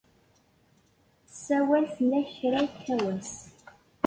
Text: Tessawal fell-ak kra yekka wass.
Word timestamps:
Tessawal 1.27 1.85
fell-ak 1.95 2.29
kra 2.39 2.59
yekka 2.65 2.95
wass. 3.03 3.33